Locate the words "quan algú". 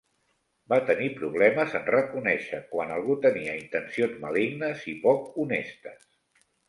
2.71-3.17